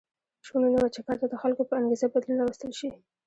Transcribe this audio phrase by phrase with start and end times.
[0.45, 2.89] شونې نه وه چې کار ته د خلکو په انګېزه بدلون راوستل شي.